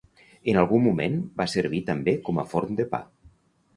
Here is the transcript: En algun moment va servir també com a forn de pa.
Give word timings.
En 0.53 0.57
algun 0.61 0.81
moment 0.85 1.19
va 1.41 1.47
servir 1.53 1.81
també 1.91 2.17
com 2.31 2.41
a 2.41 2.47
forn 2.55 2.81
de 2.81 2.89
pa. 2.95 3.03